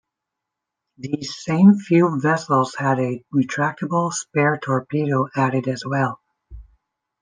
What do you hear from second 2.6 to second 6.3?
had a retractable spar torpedo added as well.